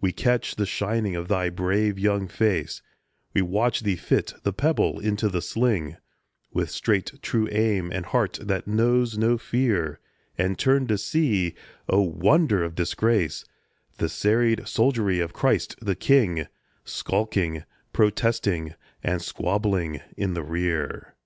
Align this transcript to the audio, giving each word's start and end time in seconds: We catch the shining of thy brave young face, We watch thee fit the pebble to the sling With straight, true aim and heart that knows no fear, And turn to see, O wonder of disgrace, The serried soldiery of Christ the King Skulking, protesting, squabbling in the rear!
We 0.00 0.10
catch 0.10 0.56
the 0.56 0.64
shining 0.64 1.14
of 1.16 1.28
thy 1.28 1.50
brave 1.50 1.98
young 1.98 2.28
face, 2.28 2.80
We 3.34 3.42
watch 3.42 3.80
thee 3.80 3.94
fit 3.96 4.32
the 4.42 4.54
pebble 4.54 5.02
to 5.02 5.28
the 5.28 5.42
sling 5.42 5.98
With 6.50 6.70
straight, 6.70 7.12
true 7.20 7.46
aim 7.52 7.92
and 7.92 8.06
heart 8.06 8.38
that 8.40 8.66
knows 8.66 9.18
no 9.18 9.36
fear, 9.36 10.00
And 10.38 10.58
turn 10.58 10.86
to 10.86 10.96
see, 10.96 11.54
O 11.90 12.00
wonder 12.00 12.64
of 12.64 12.74
disgrace, 12.74 13.44
The 13.98 14.08
serried 14.08 14.66
soldiery 14.66 15.20
of 15.20 15.34
Christ 15.34 15.76
the 15.82 15.94
King 15.94 16.46
Skulking, 16.86 17.64
protesting, 17.92 18.72
squabbling 19.18 20.00
in 20.16 20.32
the 20.32 20.42
rear! 20.42 21.16